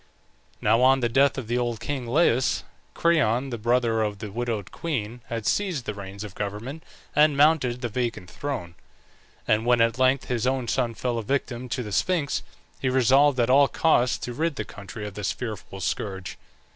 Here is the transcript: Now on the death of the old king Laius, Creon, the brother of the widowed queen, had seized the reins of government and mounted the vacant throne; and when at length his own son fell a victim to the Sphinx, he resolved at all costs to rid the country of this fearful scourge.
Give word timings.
Now 0.61 0.81
on 0.81 1.01
the 1.01 1.09
death 1.09 1.37
of 1.37 1.47
the 1.47 1.59
old 1.59 1.79
king 1.79 2.07
Laius, 2.07 2.63
Creon, 2.95 3.51
the 3.51 3.57
brother 3.59 4.01
of 4.01 4.17
the 4.17 4.31
widowed 4.31 4.71
queen, 4.71 5.21
had 5.27 5.45
seized 5.45 5.85
the 5.85 5.93
reins 5.93 6.23
of 6.23 6.33
government 6.33 6.81
and 7.15 7.37
mounted 7.37 7.81
the 7.81 7.87
vacant 7.87 8.27
throne; 8.31 8.73
and 9.47 9.63
when 9.63 9.79
at 9.79 9.99
length 9.99 10.25
his 10.25 10.47
own 10.47 10.67
son 10.67 10.95
fell 10.95 11.19
a 11.19 11.23
victim 11.23 11.69
to 11.69 11.83
the 11.83 11.91
Sphinx, 11.91 12.41
he 12.79 12.89
resolved 12.89 13.39
at 13.39 13.51
all 13.51 13.67
costs 13.67 14.17
to 14.17 14.33
rid 14.33 14.55
the 14.55 14.65
country 14.65 15.05
of 15.05 15.13
this 15.13 15.31
fearful 15.31 15.79
scourge. 15.79 16.39